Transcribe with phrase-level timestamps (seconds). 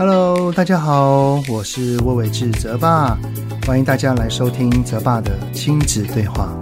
[0.00, 3.18] Hello，大家好，我是魏伟志泽爸，
[3.66, 6.58] 欢迎大家来收听泽爸的亲子对话。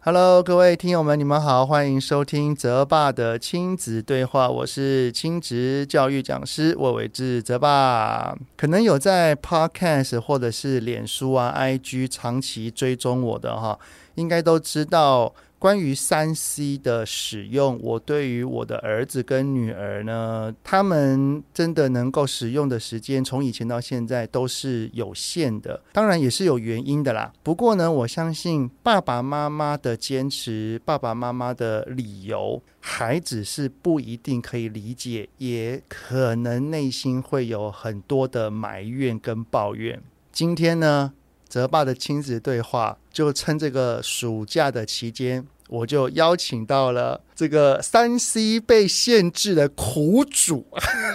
[0.00, 4.50] Hello，各位听友们，你们好，欢迎收听泽爸的亲子对话。
[4.50, 8.36] 我是亲职教育讲师魏伟志泽爸。
[8.58, 13.78] 可能有在 Podcast 或者是脸书啊、IG 长期追踪我的哈，
[14.16, 15.32] 应该都知道。
[15.62, 27.32] 关于三 C 的使用，我对于我的儿子跟女儿呢，他们真的能够使用的时间，从以前到现在都是有限的，当然也是有原因的啦。
[27.44, 40.02] 不过呢，我相信爸爸妈妈的坚持，爸爸妈妈的理由，孩子是不一定可以理解，也可能内心会有很多的埋怨跟抱怨。
[40.32, 41.12] 今天呢，
[41.52, 50.66] 泽爸的亲子对话，就趁这个暑假的期间，我就邀请到了这个三 C 被限制的苦主，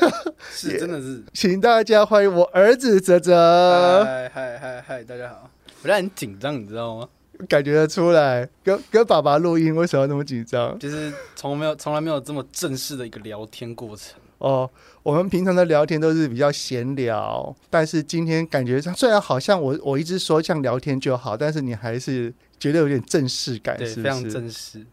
[0.54, 4.06] 是真的是，请大家欢迎我儿子泽泽。
[4.06, 5.50] 嗨嗨嗨嗨，大家好，
[5.82, 7.10] 我在很紧张，你知道吗？
[7.50, 10.78] 感觉得出来，跟跟爸爸录音为什么要那么紧张？
[10.78, 14.20] 就是从没有从来没有这么正式的一个聊天过程。
[14.40, 14.70] 哦，
[15.04, 24.04] 我们平常的聊天都是比较闲聊，但是今天感觉上虽然好像我我一直说像聊天就好，但是你还是觉得有点正式感，对，是不是？
[24.04, 24.86] 非常正式。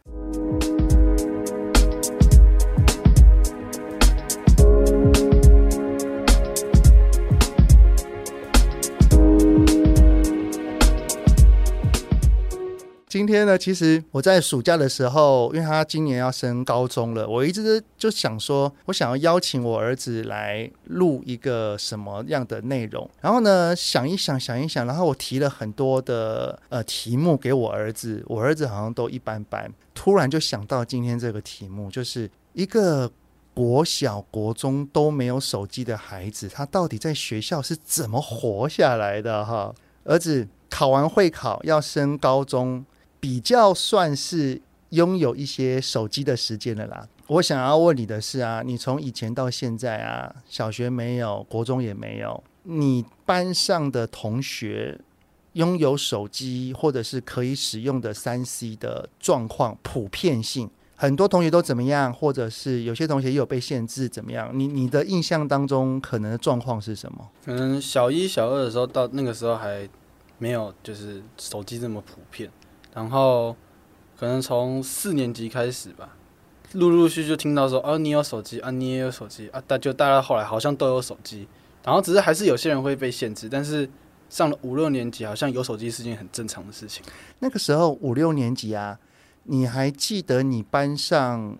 [13.14, 23.08] 今天呢，其实我在暑假的时候，因为他今年要升高中了，我一直就想说，我想要邀请我儿子来录一个什么样的内容。
[23.20, 29.72] 然后呢，想一想，想一想，然后我提了很多的呃题目给我儿子，我儿子好像都一般般。
[29.94, 33.08] 突然就想到今天这个题目，就是一个
[33.54, 39.44] 国小、国中都没有手机的孩子，他到底在学校是怎么活下来的？
[39.44, 42.84] 哈，儿子考完会考要升高中。
[43.24, 47.08] 比较算是拥有一些手机的时间了啦。
[47.28, 55.00] 我想要问你的是啊，你从以前到现在啊，小学没有，国中也没有，你班上的同学
[55.54, 64.50] 拥有手机或者是可以使用的三 C 的状况普遍性，很多同学都怎么样，或者是有些同学也有被限制怎么样？
[64.52, 67.26] 你你的印象当中可能的状况是什么？
[67.42, 69.88] 可能小一、小二的时候，到那个时候还
[70.36, 72.50] 没有就是手机这么普遍。
[72.94, 73.56] 然后，
[74.16, 76.16] 可能从四年级开始吧，
[76.74, 81.48] 陆陆续续就听到说，哦，你有手机啊，你也有手机啊，大就大家后来好像都有手机，
[81.82, 83.90] 然后只是还是有些人会被限制，但是
[84.30, 87.04] 上了五六年级，好像有手机是件很正常的事情。
[87.40, 88.98] 那个时候五六年级啊，
[89.42, 91.58] 你还记得你班上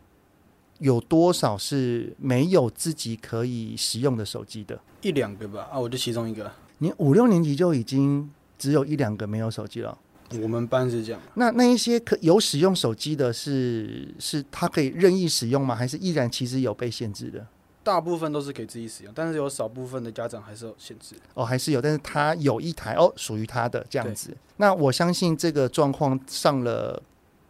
[0.79, 4.79] 有多少是没有自己可以使用的手机的？
[5.03, 6.51] 一两个吧，啊，我就其中一个。
[6.79, 9.99] 你五六年级就已经只有一两个没有手机了。
[10.43, 11.21] 我们班是这样。
[11.35, 15.75] 那那一些可有使用手机的是，是是他可以任意使用吗？
[15.75, 17.47] 还是依然其实有被限制的？
[17.83, 21.15] 大部分都是可以自己使用，但是有少部分的家长还是有限制。
[21.35, 24.35] 哦，还是有，但是他有一台哦，属于他的这样子。
[24.57, 27.03] 那我相信这个状况上了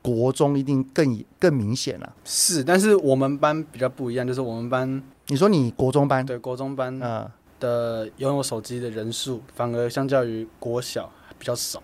[0.03, 2.13] 国中一定更更明显了。
[2.25, 7.31] 是，但是我们班比较不一样，就是我们班，你说你国中班，对，国中班啊
[7.61, 11.09] 的拥有手机的人数，反而相较于国小
[11.39, 11.81] 比较少。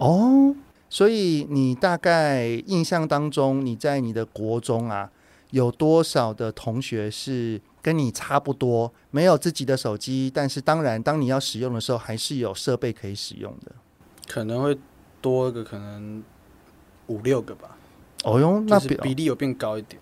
[0.00, 0.54] 哦，
[0.88, 5.10] 所以你大概印象当中，你在你的国中啊，
[5.50, 13.72] 有多少的同学是跟你差不多，没有自己的手机，但是当然，当你要使用的时候，还是有设备可以使用的。
[14.26, 14.78] 可能会
[15.20, 16.24] 多一个，可能
[17.08, 17.76] 五六个吧。
[18.24, 20.00] 哦哟，那比比例有变高一点。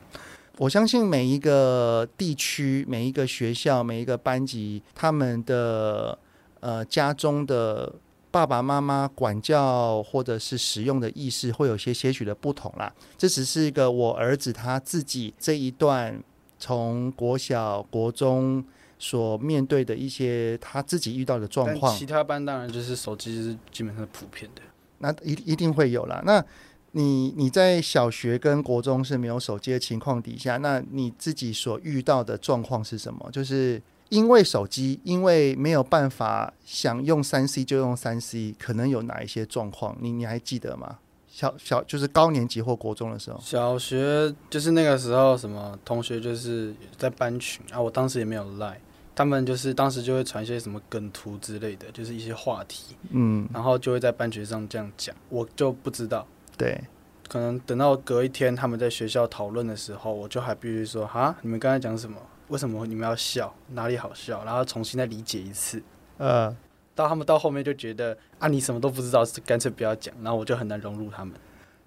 [0.58, 6.16] 我相信每一个地区、每一个学校、每一个班级，他们的
[6.60, 7.92] 呃家中的。
[8.30, 12.92] 爸爸妈妈管教或者是使用的意识会有些些许的不同啦。
[13.16, 16.22] 这只是一个我儿子他自己这一段
[16.58, 18.62] 从国小、国中
[18.98, 21.96] 所面对的一些他自己遇到的状况。
[21.96, 24.62] 其他班当然就是手机是基本上普遍的，
[24.98, 26.22] 那一一定会有啦。
[26.26, 26.44] 那
[26.92, 33.30] 你你在小学跟国中是没有手机的情况底下，那你自己所遇到的状况是什么？
[33.32, 33.82] 就是。
[34.08, 39.96] 因为手机，因为没有办法想用三 C 就用三 C，可能有哪一些状况？
[40.00, 40.98] 你你还记得吗？
[41.30, 48.80] 小小就是高年级或国中的时候，小学就是那个时候，什么同学就是在班群啊，我当时也没有赖，
[49.14, 56.26] 他们就是当时就会传一些什么梗图之类的，就是一些话题，嗯，然后就会在班群上这样讲，我就不知道，
[56.56, 56.82] 对，
[57.28, 62.16] 可能等到隔一天他们在学校讨论的时候，我就还必须说哈，你们刚才讲什么？
[62.48, 63.54] 为什么你们要笑？
[63.68, 64.44] 哪里好笑？
[64.44, 65.82] 然后重新再理解一次。
[66.16, 66.54] 呃，
[66.94, 70.14] 到他们到后面就觉得啊，你什么都不知道，干脆不要讲。
[70.22, 71.34] 然后我就很难融入他们。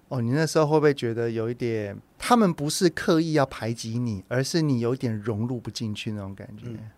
[0.08, 6.64] 哦，你那时候会不会觉得有一点，他们不是刻意要排挤你，而是你有点融入不进去那种感觉？
[6.66, 6.90] 嗯，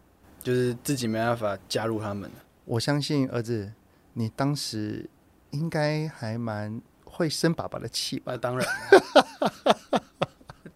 [0.43, 2.31] 就是自己没办法加入他们。
[2.64, 3.72] 我相信儿子，
[4.14, 5.08] 你当时
[5.50, 8.32] 应该还蛮会生爸爸的气吧？
[8.32, 8.67] 那当然，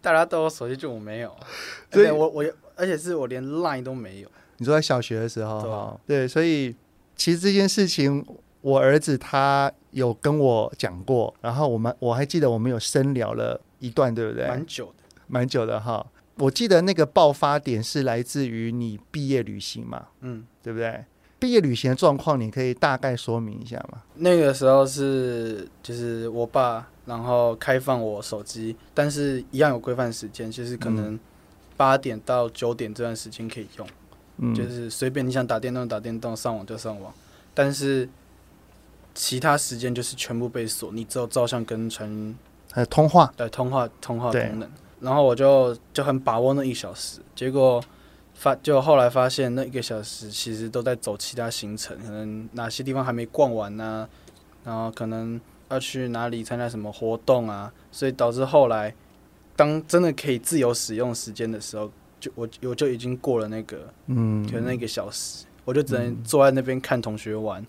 [0.01, 1.35] 大家都有手机，就我没有。
[1.91, 4.29] 所以我我而且是我连 Line 都没有。
[4.57, 6.75] 你说在小学的时候，对，啊、对，所以
[7.15, 8.25] 其实这件事情，
[8.61, 14.47] 我儿子他有跟我讲过，然后我们我还记得我们有深聊了一段，对不对？
[14.47, 16.05] 蛮久的，蛮久的哈。
[16.35, 21.03] 我记得那个爆发点是来自于你毕业旅行嘛，嗯，对不对？
[21.39, 24.01] 毕业旅行的状况，你可以大概说明一下吗？
[24.15, 31.17] 那个时候是就是我爸，然后开放我手机，但是一样有规范时间，就是可能
[31.77, 33.87] 八点到九点这段时间可以用，
[34.39, 37.13] 嗯，就是随便你想打电动打电动，上网就上网，
[37.53, 38.09] 但是
[39.15, 42.35] 其他时间就是全部被锁，你只有照相跟传
[42.71, 44.69] 还有通话，对，通话通话功能，
[44.99, 47.81] 然后我就就很把握那一小时，结果。
[48.39, 54.07] 发就后来发现那一个小时其实都在走其他行程，可能哪些地方还没逛完呢？
[54.63, 57.69] 然后可能要去哪里参加什么活动啊？
[57.91, 58.95] 所以导致后来
[59.57, 67.61] 当真的可以自由使用时间的时候，就我我就已经过了那个嗯，就那个小时，我就只能坐在那边看同学玩，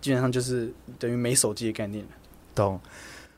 [0.00, 2.10] 基本上就是等于没手机的概念了。
[2.52, 2.80] 懂。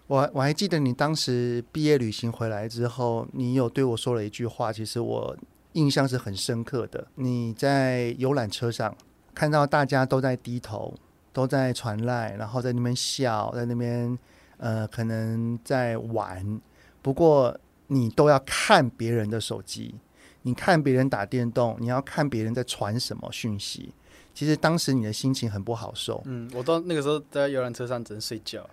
[0.07, 5.37] 我我还记得你当时毕业旅行回来之后，你有对我说了一句话，其实我。
[5.79, 7.07] 印象是很深刻的。
[7.15, 8.95] 你在游览车上
[9.33, 10.93] 看到大家都在低头，
[11.33, 14.19] 都在传赖，然后在那边笑，在那边
[14.57, 16.61] 呃，可能在玩。
[17.01, 19.95] 不过你都要看别人的手机，
[20.43, 23.95] 你看别人打电动，你要看别人在传什么讯息。
[24.35, 26.21] 其实当时你的心情很不好受。
[26.27, 28.69] 嗯，我到那个时候在游览车上只能睡觉。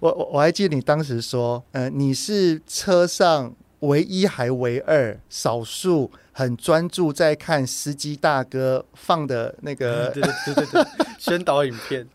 [0.00, 3.54] 我我我还记得你当时说，呃，你是车上。
[3.82, 10.84] 唯一还唯二，少数很专注在看司机大哥放的那个， 对对对对对，
[11.18, 12.06] 宣导影片，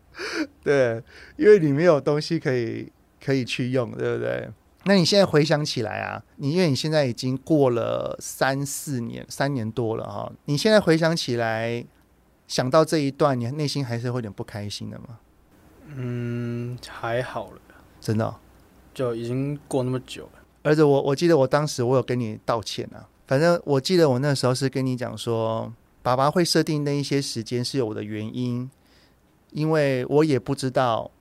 [0.63, 1.01] 对，
[1.37, 2.91] 因为你没有东西可以
[3.23, 4.49] 可以去用，对不对？
[4.85, 11.83] 那你现在回想起来啊，你因为你现在已经过了三四年，三年多了哈，你现在回想起来，
[12.47, 15.19] 想到这一段，你内心还是会有点不开心的吗？
[15.87, 17.59] 嗯，还好了，
[17.99, 18.35] 真的哦，
[18.93, 20.36] 就已经过那么久了。
[20.67, 23.07] 儿子，我我记得我当时我有跟你道歉啊。
[23.25, 28.69] 反正我记得我那时候是跟你讲说，爸爸会设定那一些时间是有我的原因，
[29.51, 31.11] 因为我也不知道，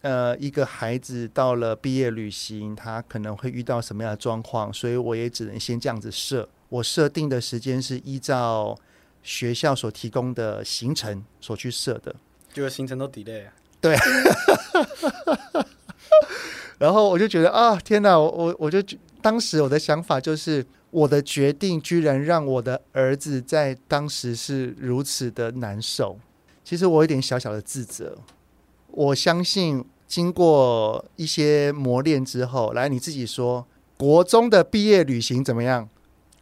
[0.00, 6.48] 呃，一个孩子到了毕业旅行，他可能会遇到什么样的状况，所以我也只能先这样子设。
[6.70, 8.76] 我设定的时间是依照
[9.22, 12.14] 学校所提供的行程所去设的，
[12.52, 13.52] 结果行程都 delay 啊。
[13.80, 13.96] 对。
[16.78, 18.18] 然后我就觉得啊，天哪！
[18.18, 18.82] 我我我就
[19.22, 26.18] 当时我的想法就是，我的决定居然让我的儿子在当时是如此的难受。
[26.64, 28.18] 其实我有点小小的自责。
[28.88, 33.66] 我相信经过一些磨练之后，来你自己说，
[33.96, 35.88] 国中的毕业旅行怎么样？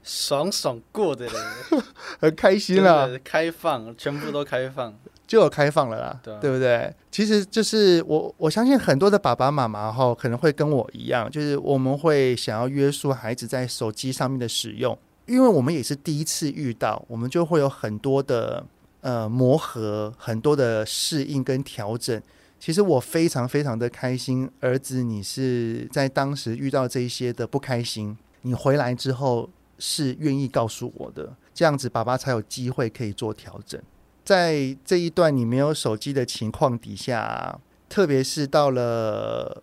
[0.02, 1.32] 爽爽过的嘞，
[2.20, 4.98] 很开心了，开放，全部都开放。
[5.32, 6.94] 就有开放了啦，对，对不对？
[7.10, 18.62] 其实就是我我相信很多的爸爸妈妈哈，可能会跟我一样，就是我们会想要约束孩子在手机上面的使用，因为我们也是第一次遇到，我们就会有很多的
[19.00, 22.20] 呃磨合，很多的适应跟调整。
[22.60, 29.48] 其实我非常非常的开心，儿子，你是在当时遇到这一些的不开心，你回来之后
[29.78, 33.80] 是愿意告诉我的，这样子爸爸才有机会可以做调整。
[34.24, 39.62] 在这一段你没有手机的情况底下，特别是到了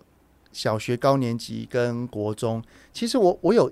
[0.52, 2.62] 小学高年级跟国中，
[2.92, 3.72] 其实我我有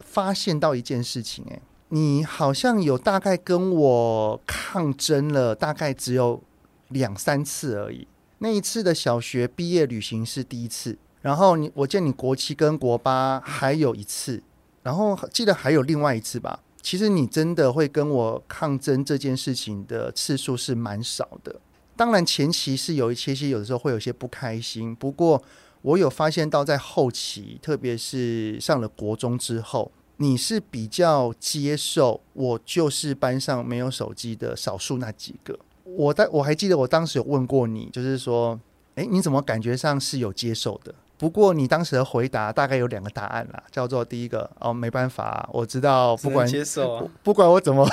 [0.00, 6.42] 发现到一件事情，诶，你好像有大概跟我抗争了，大概只有
[6.88, 8.06] 两三次而已。
[8.38, 14.42] 那一次的小学毕业旅行是第一次，然后你我见你国七跟国八还有一次，
[14.84, 16.60] 然后记得还有另外一次吧。
[16.88, 21.54] 其实你真的会跟我抗争这件事情的次数是蛮少的。
[21.94, 24.96] 当然前期是有一些些，有的时候会有些不开心。
[24.96, 25.42] 不过
[25.82, 35.58] 我有发现到在后期，特别是上了国中之后，你是比较接受我就是班上没有手机的少数那几个。
[35.84, 38.58] 我当我还记得我当时有问过你，就是说，
[38.94, 40.94] 诶，你怎么感觉上是有接受的？
[41.18, 47.84] 不过你当时的回答大概有两个答案啦，叫做第一个哦，没办法，我知道，不管接受、啊，不管我怎么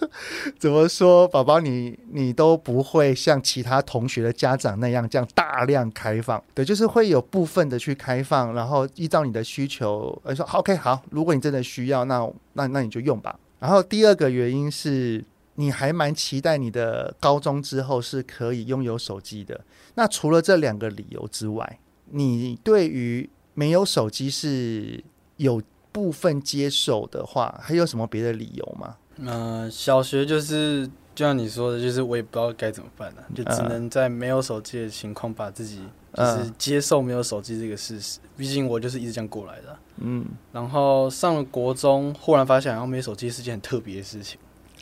[0.60, 13.38] 怎么说，宝宝你你都不会像其他同学的家长那样这样大量开放，对，就是会有部分的去开放，然后依照你的需求，呃，说 OK 好，如果你真的需要，那那那你就用吧。
[13.58, 19.58] 然后第二个原因是你还蛮期待你的高中之后是可以拥有手机的。
[19.94, 21.78] 那除了这两个理由之外，
[22.10, 25.02] 你对于没有手机是
[25.36, 28.96] 有部分接受的话，还有什么别的理由吗？
[29.18, 35.80] 嗯、呃，小学就是就像你说的，就是我也不知道该怎么办了、啊，就只能在没有手机的情况把自己
[36.14, 38.18] 就是接受没有手机这个事实。
[38.36, 39.80] 毕竟我就是一直这样过来的、啊。
[39.98, 44.38] 嗯，然后上了国中，忽然发现好像没手机是件很特别的事情，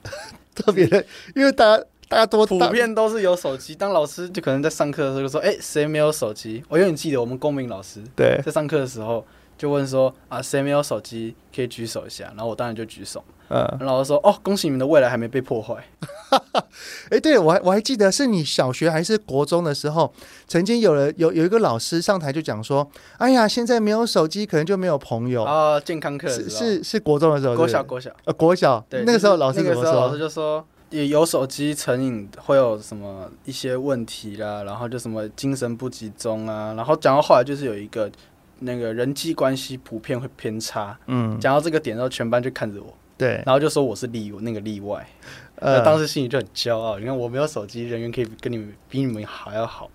[0.52, 1.04] 特别的，
[1.36, 1.84] 因为大家。
[2.14, 9.26] 大家多普遍都是有手机，当老师就可能在上课的时候就说：“哎，谁没有手机？”我永远记得我们公民老师对在上课的时候
[9.58, 11.34] 就问说：“啊，谁没有手机？
[11.52, 13.24] 可以举手一下。”然后我当然就举手。
[13.48, 15.74] 嗯，老师说：“哦，恭喜你们的未来还没被破坏。
[17.10, 20.14] ”哎，对我还我还记得是你小学还是国中的时候，
[20.46, 29.82] 曾经有了有有一个老师上台就讲说：“哎呀，现在没有手机，可能就没有朋友啊。”健康课是是是国中的时候，国小国小呃国小对，那个时候老师怎么说？
[29.82, 30.64] 那个时候老师就说。
[30.94, 38.08] 也有手机成瘾会有什么一些问题啦，然后就什么精神不集中啊，然后讲到后来就是有一个
[38.60, 45.04] 那个人际关系普遍会偏差，嗯，讲到这个点之后，全班就看着我，对，然后就说我是例那个例外，
[45.56, 49.90] 呃，当时心里就很骄傲，你看我没有手机，人缘可以跟你们比你们还要好，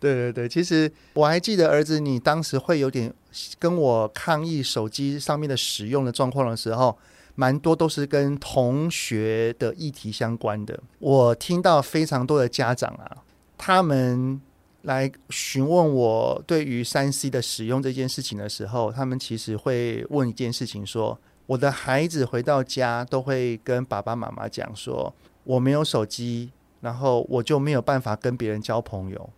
[0.00, 3.14] 对对对，其实我还记得儿子，你当时会有点
[3.60, 6.98] 跟我抗议手机上面的使用的状况的时候。
[7.40, 10.78] 蛮多都是跟同学的议题相关的。
[10.98, 13.24] 我听到非常多的家长啊，
[13.56, 14.38] 他们
[14.82, 26.50] 来询问我对于三 C 的使用这件事情的时候，他们其实会问一件事情：说我的孩子回到家都会跟爸爸妈妈讲说，我没有手机，
[26.82, 29.30] 然后我就没有办法跟别人交朋友。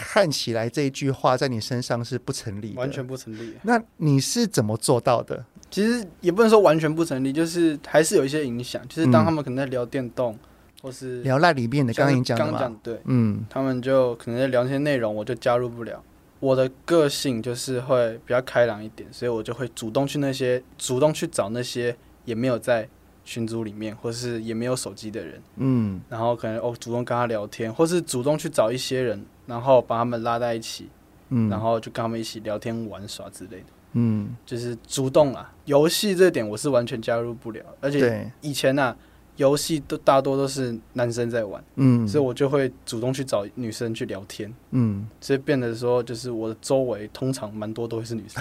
[0.00, 3.54] 看起来这一句话在你身上是不成立的，完全不成立。
[3.62, 5.44] 那你是怎么做到的？
[5.70, 8.82] 其实也不能说完全不成立，就是还是有一些影响。
[8.88, 10.38] 就是当他们可能在聊电动，嗯、
[10.82, 16.02] 或是聊那里面的，刚刚你讲对，嗯，他们就可能在聊天内容，我就加入不了。
[16.40, 22.88] 我的个性就是会比较开朗一点，所以我就会主动去那些，主动去找那些也没有在
[23.24, 30.88] 群组里面，或是也没有手机的人，嗯，然后可能哦主动跟他聊天，或是主动去找一些人，然后把他们拉在一起，
[31.30, 33.66] 嗯，然后就跟他们一起聊天玩耍之类的。
[33.94, 38.96] 嗯，就是主动啊，游戏这点我是完全加入不了，而且以前啊，
[39.34, 48.40] 游戏都大多都是男生在玩，嗯，所以我就会主动去找女生去聊天，嗯，所以变得说，就是我的周围通常蛮多都会是女生，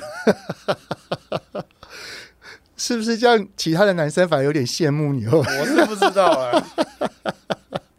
[2.78, 3.48] 是不是这样？
[3.58, 6.64] 其他的男生反而有点羡慕你哦， 我是不知道啊，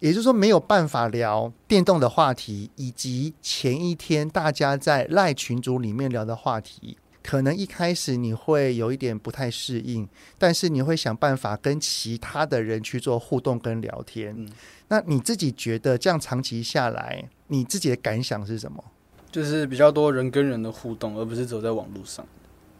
[0.00, 6.98] 也就是说没有办法聊电动的话题，以及前一天大家在赖群组里面聊的话题。
[7.22, 14.34] 可能一开始你会有一点不太适应，但是你会想办法跟其他的人去做互动跟聊天。
[14.36, 14.48] 嗯，
[14.88, 18.82] 那你自己觉得这样长期下来，你自己的感想是什么？
[19.30, 22.26] 就是比较多人跟人的互动，而不是走在网络上。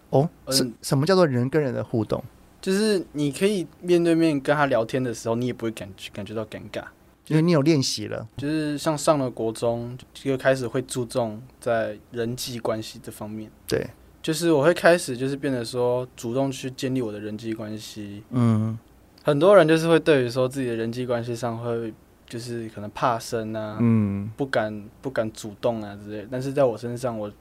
[0.08, 2.24] 哦，什什么叫做人跟人的互动？
[2.62, 6.82] 就是你可以面对面跟他聊天的时候，你也不会感觉感觉到尴尬，
[7.30, 8.28] 因为你有练习了。
[8.36, 13.50] 就是像上了国中，就开始会注重在人际关系这方面。
[13.66, 13.86] 对。
[14.22, 18.78] 就是我会开始就是变得说主动去建立我的人际关系，嗯，
[19.22, 21.90] 很多人就是会对于说自己的人际关系上会
[22.26, 27.32] 就是可能怕生啊，嗯，不敢不敢主动啊之类，但是在我身上我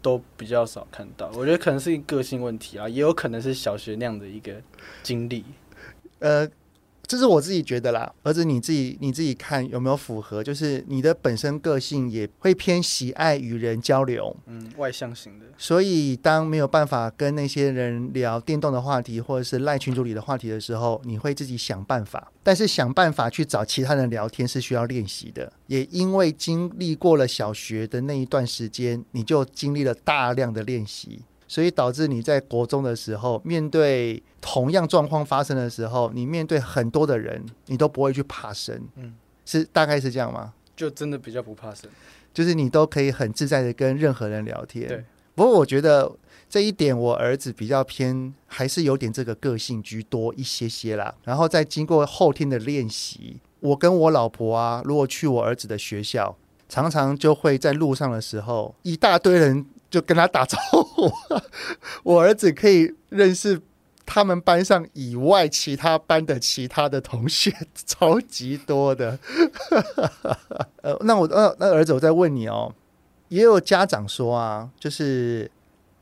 [0.00, 4.52] 都比较少看到，我觉得可能是一个个性问题啊，也有可能是小学那样的一个
[5.02, 5.44] 经历，
[6.20, 6.48] 呃。
[7.10, 10.44] 这是我自己觉得啦，儿子你自己你自己看有没有符合？
[10.44, 15.46] 就是你的本身个性也会偏喜爱与人交流，嗯，外向型的。
[15.58, 22.30] 所以当没有办法跟那些人聊电动的话题，或者是赖群组里的话题的时候，你会自己想办法。
[22.44, 25.52] 但是想办法去找其他人聊天是需要练习的。
[25.66, 31.22] 也因为经历过了小学的那一段时间，你就经历了大量的练习。
[31.50, 39.14] 所以导致你在国中的时候，面对同样状况发生的时候，你面对很多的人，你都不会去怕生，嗯，
[39.44, 40.54] 是大概是这样吗？
[40.76, 41.90] 就真的比较不怕生，
[42.32, 44.86] 就是你都可以很自在的跟任何人聊天。
[44.86, 45.04] 对，
[45.34, 46.12] 不过我觉得
[46.48, 51.12] 这一点我儿子比较偏，还是有点这个个性居多一些些啦。
[51.24, 56.36] 然后再经过后天的练习，我跟我老婆啊，如果去我儿子的学校。
[56.68, 61.12] 常常就会在路上的时候，一大堆人就跟他打招呼。
[62.04, 63.60] 我儿子可以认识
[64.06, 69.18] 他们班上以外其他班的其他的同学，超级多的。
[70.82, 72.74] 呃，那我呃，那儿子，我再问你哦，
[73.28, 75.50] 也有家长说啊，就是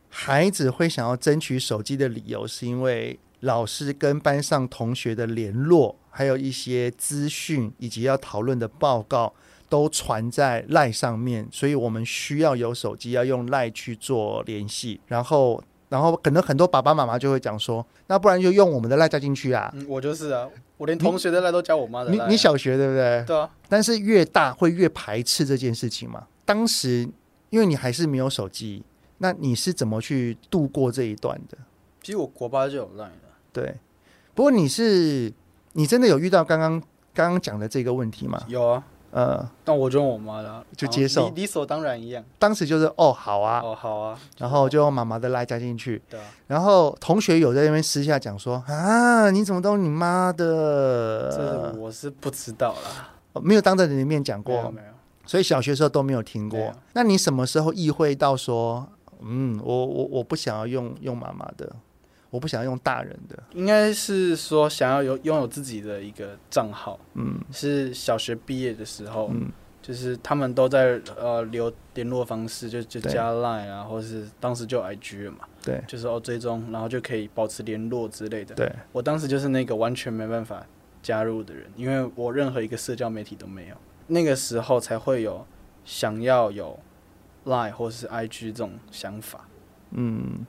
[0.08, 9.34] 孩子会想要争取手机的理由，是因为老师跟班上同学的联络，还有一些资讯以及要讨论的报告
[9.68, 15.00] 都传在赖上面，所以我们需要有手机，要用赖去做联系。
[15.06, 19.70] 然后，然后可能很多爸爸妈妈就会讲说，那不然就用我们的赖加进去啊。
[19.74, 22.26] 嗯，我就是啊，我连同学的赖都加我妈的啊。
[22.26, 23.24] 你你小学对不对？
[23.26, 23.50] 对啊。
[23.68, 26.26] 但是越大会越排斥这件事情嘛。
[26.44, 27.08] 当时
[27.50, 28.82] 因为你还是没有手机，
[29.18, 31.58] 那你是怎么去度过这一段的？
[32.02, 33.12] 其实我国八就有赖的。
[33.52, 33.74] 对，
[34.34, 35.32] 不过你是。
[35.74, 36.80] 你真的有遇到刚刚
[37.14, 38.42] 刚刚讲的这个问题吗？
[38.48, 42.22] 有啊，呃，但我就用我妈的，就接受，理所当然一样。
[42.38, 46.02] 当时就是哦，好啊，哦，好啊，然后就用妈妈的赖加进去。
[46.10, 51.30] 对啊，然后同学有在那边私下讲说啊，你怎么都你妈的？
[51.34, 54.88] 这我是不知道啦，哦，没有当着你的面讲过，没有，没有，
[55.24, 56.72] 所以小学时候都没有听过。
[56.92, 58.86] 那你什么时候意会到说，
[59.22, 61.74] 嗯，我我我不想要用用妈妈的？
[62.30, 67.00] 我不想要用大人的，应该是说想要有拥有自己的一个账号。
[67.14, 75.38] 嗯，是小学毕业的时候，嗯，就是他们都在呃留联络方式，就就加 Line 啊，或者是当时就 IG 了嘛。
[75.62, 78.54] 对，就是哦追踪，然后就可以保持联络之类的。
[78.54, 80.66] 对，我当时就是那个完全没办法
[81.02, 83.76] 加入的人，因为我任何一个社交媒体都没有，
[84.08, 85.46] 那个时候才会有
[85.86, 86.78] 想要有
[87.46, 89.48] Line 或是 IG 这种想法。
[89.92, 90.44] 嗯。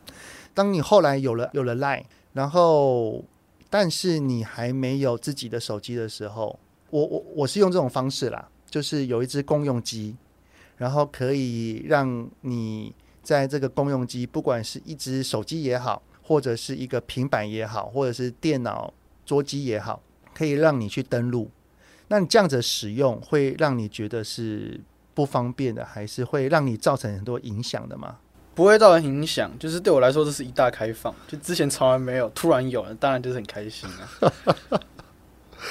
[0.53, 2.03] 当你后来有了有了 Line，
[2.33, 3.23] 然后
[3.69, 10.15] 但是你还没有自己的手机的时候，我我我是用这种方式啦，就是有一只公用机，
[10.77, 18.93] 然后可以让你在这个公用机，不管是一只手机也好，或者是一个平板也好，或者是电脑
[19.25, 20.01] 桌机也好，
[20.33, 21.49] 可以让你去登录。
[22.07, 24.81] 那你这样子使用，会让你觉得是
[25.13, 28.17] 不方便的，还是会让你造成很多影响的吗？
[28.59, 34.33] 不会造成影响，就是对我来说这是一大开放，就之前从来没有，突然有了，当然就是很开心啊，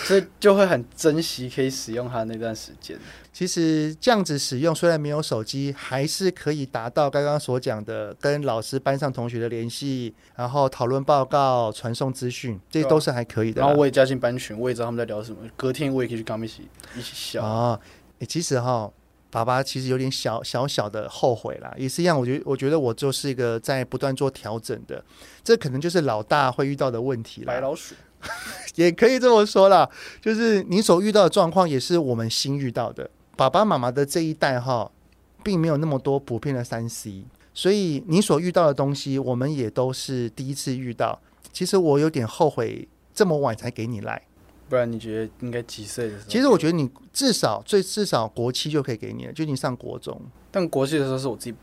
[0.05, 2.98] 所以就会很珍惜可以使用它那段时间。
[3.31, 13.61] 其实这样子使用，虽然没有手机，还是可以达到刚刚所讲的跟老师、班上同学的联系，然后讨论报告、传送资讯，这些都是还可以的。
[13.61, 17.79] 然后我也加进班群，我也知道他们在聊什么，隔天我也可以去跟他们一起一起笑啊。
[18.20, 18.90] 诶，其实哈。
[19.31, 22.19] 爸爸其实有点小小小的后悔啦，也是一样。
[22.19, 25.05] 我觉得，我觉得我就是一个在不断做调整的，
[25.45, 27.47] 这可能就是老大会遇到的问题了。
[27.47, 27.95] 白老鼠
[28.75, 29.88] 也可以这么说啦，
[30.21, 33.09] 就是你所遇到的状况，也是我们新遇到的。
[33.37, 34.91] 爸爸妈妈的这一代哈，
[35.45, 41.21] 并没有那么多普遍的三 C，所以你所遇到的东西，我们也都是第一次遇到。
[41.53, 44.23] 其实我有点后悔，这么晚才给你赖。
[44.68, 46.28] 不然你觉得应该几岁的时候？
[46.28, 50.20] 其实我觉得你至少最至少国七就可以给你了，就你上国中。
[50.50, 51.54] 但国七的时候是我自己，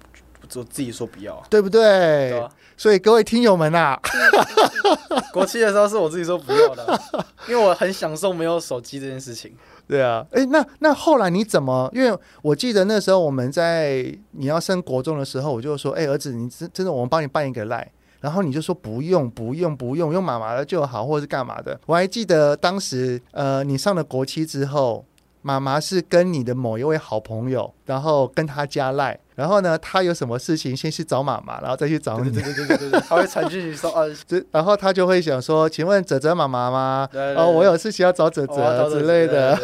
[0.56, 1.82] 我自己说不要，对不对？
[2.30, 2.52] 对啊。
[2.78, 3.98] 所以各位听友们啊，
[5.32, 7.02] 国七的时候是我自己说不要的，
[7.48, 9.56] 因为我很享受没有手机这件事情。
[9.88, 11.90] 对啊，哎，那那后来你怎么？
[11.94, 17.90] 因为我记得那时候我们在你要升国中的时候，我就说，哎，儿子，你真真的，我们帮你办一个赖。
[18.26, 21.80] 然后你就说不用不用不用，用妈妈的就好，或者是干嘛的？
[21.86, 25.06] 我还记得当时，呃，你上了国七之后，
[25.44, 32.32] 妈妈是跟你的某一位好朋友，然后跟他加赖，然后呢，他有什么事情先去找妈妈，然后再去找你。
[32.32, 34.04] 对对对对对对，他会传讯息说 啊，
[34.50, 37.08] 然后他就会想说，请问泽泽妈妈吗？
[37.12, 39.56] 对对对哦，我有事情要找泽泽之类的。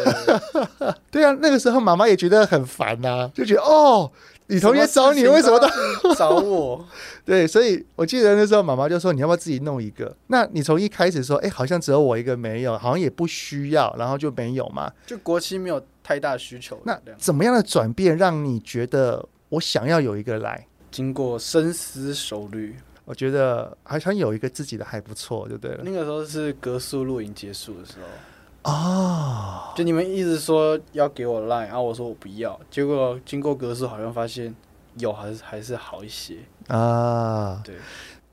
[1.10, 4.08] 对， 啊，那个时候妈妈也觉得很烦呐、啊，就觉得哦。
[4.54, 5.68] 你同学找你，为什么都
[6.14, 6.84] 找我？
[7.24, 16.80] 对，所以我记得那时候妈妈就说：“你要不要自己弄一个？”那你从一开始说：“哎，好像只有我一个没有，好像也不需要，然后就没有嘛。”就国七没有太大需求。
[16.84, 20.66] 那怎么样的转变让你觉得我想要有一个来？
[20.90, 25.78] 经过深思熟虑，我觉得好像有一个自己的还不错，对不对？
[25.82, 28.06] 那个时候是格数露营结束的时候。
[28.64, 34.54] 哦，oh, 就你们一直说要给我 line，然后我说我不要，结果经过格式好像发现
[34.98, 36.36] 有还是还是好一些
[36.68, 37.60] 啊。
[37.60, 37.74] Uh, 对，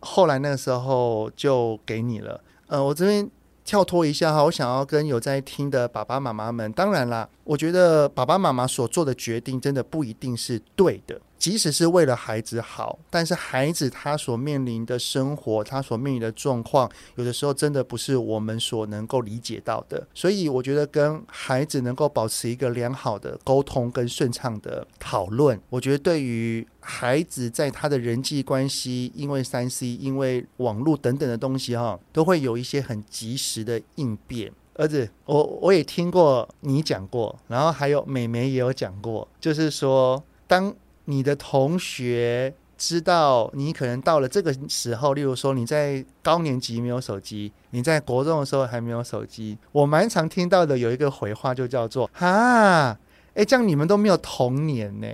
[0.02, 2.40] 后来那个时候就给你了。
[2.68, 3.28] 呃，我这边
[3.66, 20.06] 跳脱一下哈，我想要跟有在听的爸爸妈妈们，当然啦，我觉得爸爸妈妈所做的决定真的不一定是对的，即使是为了孩子好，但是孩子他所面临的生活，他所面临的状况，有的时候真的不是我们所能够理解到的。
[20.14, 34.52] 所以，我觉得跟孩子能够保持一个良好的沟通跟顺畅的讨论，我觉得对于孩子在他的人际关系，因为三 C、因为网络等等的东西哈，都会有一些很及时的应变。
[34.74, 40.76] 儿子，我我也听过你讲过，然后还有美眉也有讲过，就是说当。
[41.10, 49.58] 你的同学知道你可能到了这个时候，例如说你在高年级没有手机，你在国中的时候还没有手机。
[49.72, 52.96] 我蛮常听到的有一个回话，就叫做“哈，
[53.34, 55.08] 哎，这样你们都没有童年呢？”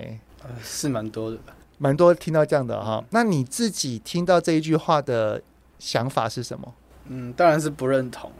[0.44, 1.38] 呃，是蛮多的，
[1.78, 3.02] 蛮多听到这样的哈。
[3.08, 5.42] 那你自己听到这一句话的
[5.78, 6.74] 想法是什么？
[7.06, 8.30] 嗯，当然是不认同。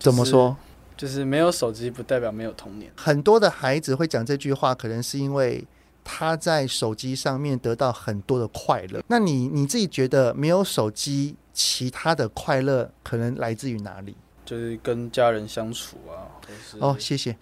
[0.00, 0.56] 怎么说？
[0.96, 2.90] 就是没有手机不代表没有童年。
[2.96, 5.64] 很多的孩子会讲这句话，可能是因为。
[6.04, 14.14] 他在手机上面得到很多的快乐，那你你自己觉得没有手机，其他的快乐可能来自于哪里？
[14.44, 16.28] 就是跟家人相处啊。
[16.78, 17.34] 哦，谢谢。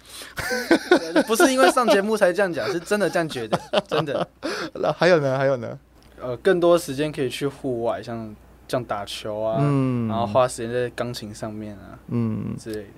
[1.27, 4.27] 不是因为上节目才这样讲，是真的这样觉得， 真的。
[4.75, 5.37] 那还有呢？
[5.37, 5.77] 还有呢？
[6.21, 8.33] 呃，更多时间可以去户外，像
[8.69, 12.89] 这样打球啊，嗯，然后花时间在钢琴上面啊，嗯之类的，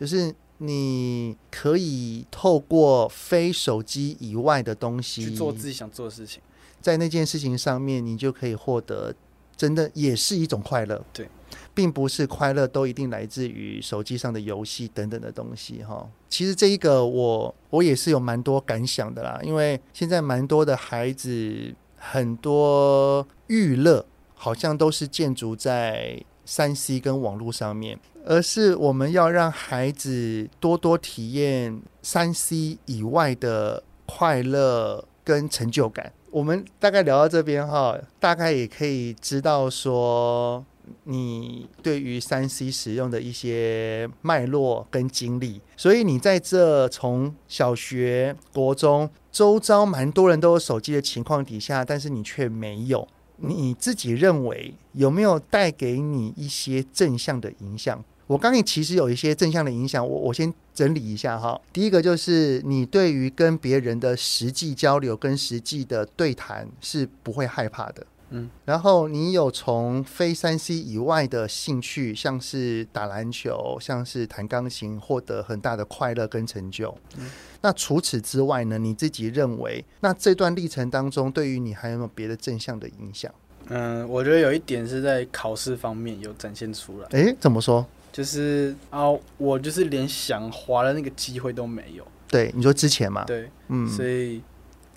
[0.00, 0.34] 就是。
[0.58, 6.40] 你可以透过非手机以外的东西去做自己想做的事情，
[6.80, 9.14] 在那件事情上面，你就可以获得
[9.56, 11.04] 真的也是一种快乐。
[11.12, 11.28] 对，
[11.74, 16.08] 并不是快乐都一定来自于手机上的游戏等等的东西哈。
[16.28, 27.98] 其实这一个我我也是有蛮多感想的啦，因为现在蛮多的孩子很多娱乐好像都是建筑在三 C 跟网络上面。
[28.26, 36.10] 而是我们要让孩子多多体验三 C 以外的快乐跟成就感。
[36.30, 40.64] 我们大概聊到这边哈，大概也可以知道说
[41.04, 45.60] 你对于三 C 使用的一些脉络跟经历。
[45.76, 58.02] 所以你在这从小学、国中，周遭蛮多人都有手机的情况底下，但是你却没有，你自己认为有没有带给你一些正向的影响？
[58.26, 61.60] 我刚才其实有一些正向的影响，我我先整理一下哈。
[61.72, 68.50] 第一个就是你对于跟别人的实际交流跟实际的对谈是不会害怕的，嗯。
[68.64, 76.96] 然后你有从非三 C 以外的兴趣，像是打篮球，像是弹钢琴，获得很大的快乐跟成就。
[77.18, 77.30] 嗯。
[77.60, 78.78] 那除此之外呢？
[78.78, 83.32] 你自己认为，那这段历程当中，对于你还有没有别的正向的影响？
[83.68, 87.08] 嗯，我觉得有一点是在考试方面有展现出来。
[87.12, 87.86] 诶，怎么说？
[88.12, 89.04] 就是啊，
[89.38, 92.06] 我就是连想滑的那个机会都没有。
[92.28, 93.24] 对，你说之前嘛？
[93.24, 94.42] 对，嗯，所以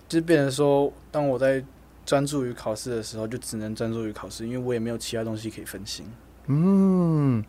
[0.09, 1.63] 就变成说，当我在
[2.08, 6.06] 专注于考试的时候，就只能专注于考试，因为我也没有其他东西可以分心。
[6.46, 7.43] 嗯，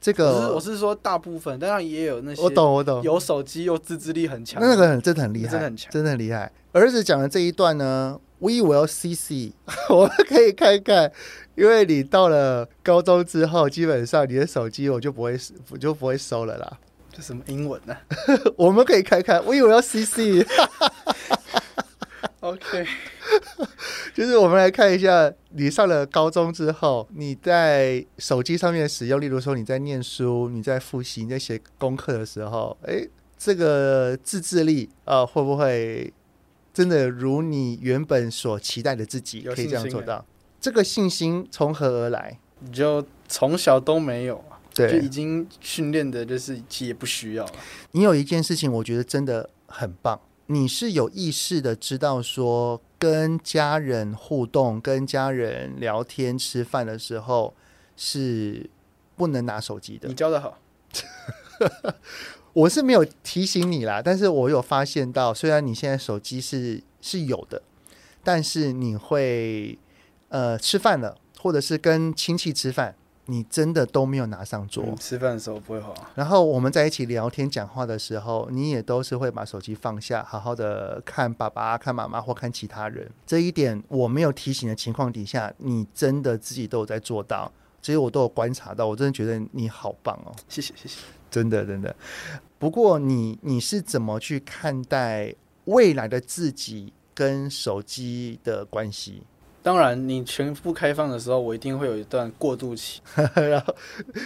[0.00, 6.50] 这个我是，我是说大部分，当然也有那些我懂我懂有手机又自制力很强，那个很真的很厉害，真的很强，真的很厉害。
[6.72, 9.52] 儿子讲的这一段呢，We will see see，
[9.88, 11.12] 我们可以看看。
[11.54, 15.38] 因为你到了高中之后，基本上你的手机我就不会，
[15.70, 16.78] 我就不会收了啦。
[17.12, 18.00] 这什么英文呢、啊？
[18.58, 19.42] 我们可以看看。
[19.46, 20.44] 我以为要 CC。
[22.46, 22.86] OK，
[24.14, 33.04] 就是我们来看一下，你上了高中之后，你在手机上面使用，例如说你在念书、你在复习、你在写功课的时候，哎，
[33.36, 36.12] 这个自制力啊、呃，会不会
[36.72, 40.24] 真的如你原本所期待的自己可以这样做到？
[40.60, 42.38] 这个信心从何而来？
[42.60, 47.52] 你就从小都没有，对，就已经训练的，就是其实也不需要了。
[47.90, 57.54] 你有一件事情，我觉得真的很棒，你是有意识的知道说，跟家人互动、跟家人聊天、吃饭的时候
[57.96, 58.70] 是
[59.16, 60.08] 不能拿手机的。
[60.08, 60.58] 你教的好，
[62.52, 67.62] 我是没有提醒你啦，但是我有发现到，虽然你现在手机是是有的，
[68.22, 69.78] 但是你会。
[70.28, 74.84] 呃，吃饭了，或者是跟亲戚吃饭，你真的都没有拿上桌。
[74.86, 75.92] 嗯，吃饭的时候不会滑。
[76.14, 83.10] 然后我们在一起聊天讲话的时候，你也都是会把手机放下，好好的看爸爸、看妈妈或看其他人。
[83.26, 87.50] 这一点我没有提醒的情况底下，你真的自己都有在做到。
[87.82, 90.34] 其实我都有观察到，我真的觉得你好棒哦。
[90.48, 91.00] 谢谢，谢谢。
[91.30, 91.94] 真的，真的。
[92.58, 95.34] 不过你你是怎么去看待
[95.66, 99.22] 未来的自己跟手机的关系？
[99.66, 103.00] 当然，你全部开放的时候，我一定会有一段过渡期。
[103.34, 103.74] 然后，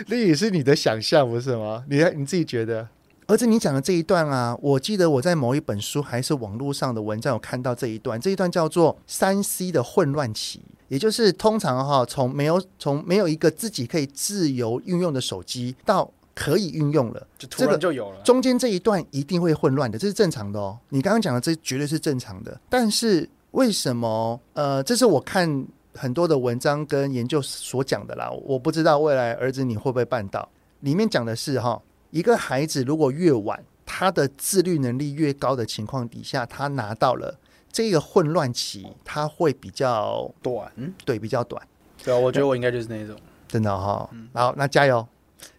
[0.09, 1.83] 那也是你的想象，不是吗？
[1.89, 2.87] 你你自己觉得？
[3.27, 18.21] 而且，你讲的这一段啊，我记得我在某一本书还是网络上的文章有看到这一段，这一段叫做三 C 的混乱期，也就是通常哈，从没有从没有一个自己可以自由运用的手机到可以运用了，就突然就有了。
[18.23, 20.79] 中间这一段一定会混乱的，这是正常的哦。
[20.91, 24.41] 你刚刚讲的这绝对是正常的，但是为什么？
[24.55, 28.31] 呃，这是我看很多的文章跟研究所讲的啦。
[28.45, 30.49] 我不知道未来儿子你会不会办到。
[30.81, 37.39] 里面讲的是哈，一个孩子如果越晚，他的自律能力越高的情况底下，他拿到了
[37.71, 40.73] 这个混乱期，他会比较短，
[41.05, 41.61] 对，比较短。
[42.05, 43.17] 对啊，我觉得我应该就是那种，
[43.49, 44.09] 真的哈。
[44.13, 45.07] 嗯，好，那加油。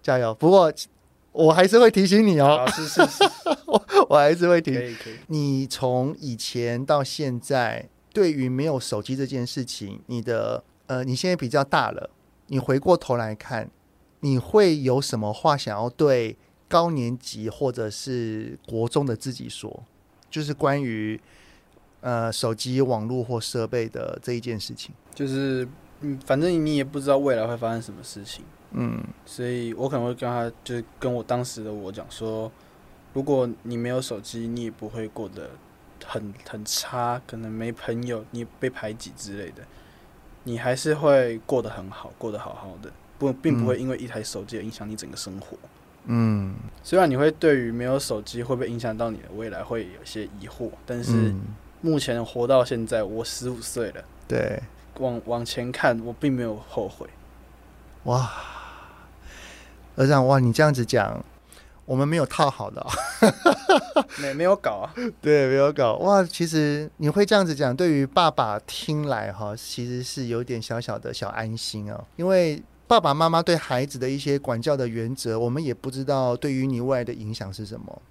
[0.04, 0.32] 加油！
[0.36, 0.72] 不过
[1.32, 2.66] 我还是会提醒你哦。
[2.76, 3.24] 是是是，
[3.66, 5.14] 我我还是会提可以可以。
[5.28, 12.10] 你从以前到现在，对于没有手机这件事情，你的呃，你现在比较大了，
[12.48, 13.70] 你回过头来看，
[14.20, 19.84] 你会有什么话想要对高年级或者是国中的自己说？
[20.30, 21.20] 就是关于
[22.02, 24.94] 呃手机、网络或设备的这一件事情。
[25.14, 25.68] 就是
[26.02, 28.44] 嗯，反正你也不知道未来会发生什么事情。
[28.74, 32.50] 嗯，所以我可能会跟他，就是跟我当时的我讲说，
[33.14, 35.50] 如果你没有手机，你也不会过得
[36.06, 39.64] 很很差，可能没朋友，你被排挤之类的，
[40.44, 45.58] 你还是会过得很好，过得好好的，不，并不会因为一台手机影响你整个生活。
[46.06, 51.36] 嗯，虽然你会对于没有手机会不会影响到你的未来会有些疑惑，但是
[51.82, 54.64] 目前活到现在，我十五岁了，对，
[55.00, 57.06] 往往前看，我并没有后悔。
[58.06, 58.32] 哇！
[59.96, 60.40] 儿子，哇！
[60.40, 61.24] 你这样子讲，
[61.86, 62.86] 我们没有套好的，
[64.20, 64.94] 没没有搞啊？
[65.22, 65.96] 对，没有搞。
[65.98, 66.24] 哇！
[66.24, 72.04] 其实你会这样子讲，对于爸爸听来哈，其实是有点小小的小安心哦。
[72.16, 78.02] 因为爸爸妈妈对孩子的一些管教的原则，我们也不知道对于你未来的影响是什么。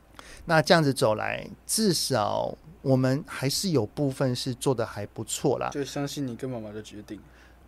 [0.45, 5.69] 那这样子走来，至少我们还是有部分是做的还不错啦。
[5.71, 7.19] 就相信你跟妈妈的决定。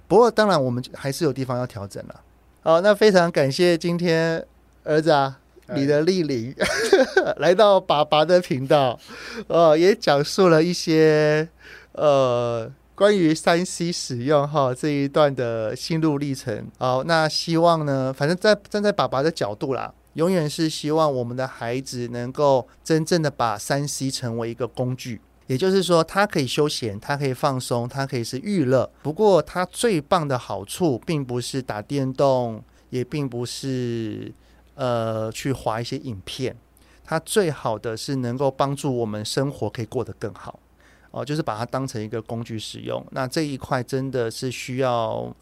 [0.08, 2.20] 不过当然，我们还是有地方要调整了。
[2.64, 4.46] 好，那非常感谢今天
[4.84, 5.40] 儿子啊，
[5.74, 6.54] 你的莅临
[7.38, 8.96] 来到爸爸的频道，
[9.48, 11.48] 呃，也讲述了一些
[11.90, 16.68] 呃关于三 C 使用哈这一段的心路历程。
[16.78, 25.20] 好，那希望呢，反正在站在爸爸的角度啦，永远是希望我们的孩子能够真正的把三 C 成为一个工具。
[25.46, 28.90] 也就是说，它可以休闲，它可以放松，它可以是娱乐。
[29.02, 34.32] 不过，它最棒的好处，并不是打电动，也并不是
[34.74, 36.56] 呃去滑一些影片。
[37.04, 40.58] 它最好的是能够帮助我们生活可以过得更好
[41.10, 43.04] 哦，就是把它当成一个工具使用。
[43.10, 45.34] 那这一块真的是需要，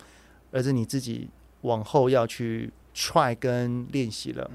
[0.51, 1.29] 儿子你自己
[1.61, 4.51] 往后要去 try 跟练习了。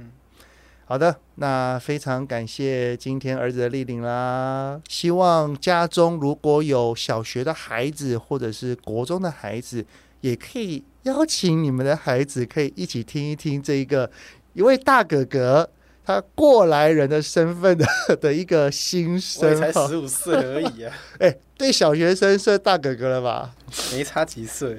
[0.87, 4.79] 好的，那非常感谢今天儿子的莅临啦。
[4.87, 9.83] 希望家中如果有小学的孩子或者是国中的孩子，
[10.21, 14.11] 也可以邀请你们的孩子，可以一起听一听这一个
[14.53, 15.67] 一位大哥哥
[16.05, 17.85] 他过来人的身份的
[18.21, 19.49] 的一个心声。
[19.49, 20.93] 我才十五岁而已啊！
[21.19, 23.51] 哎，对小学生算大哥哥了吧？
[23.91, 24.77] 没差几岁。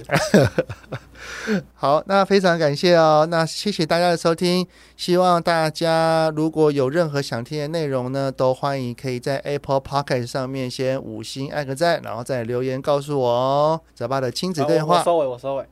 [1.75, 3.27] 好，那非常感谢哦。
[3.29, 4.67] 那谢谢大家的收听。
[4.97, 13.81] 希望大家如果有任何想听的内容呢，都欢迎可以在 Apple Podcast 上面先五星按个赞，然后再留言告诉我哦。
[13.95, 15.67] 泽爸的亲子对话，我收尾，我收尾。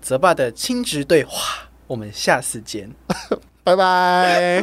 [0.00, 2.90] 泽爸的亲子对话，我们下次见，
[3.62, 4.62] 拜拜。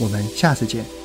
[0.00, 0.99] 我们下次见。